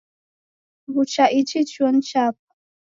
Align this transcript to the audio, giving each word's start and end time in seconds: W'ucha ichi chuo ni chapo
W'ucha 0.93 1.25
ichi 1.39 1.59
chuo 1.69 1.87
ni 1.91 2.01
chapo 2.09 2.43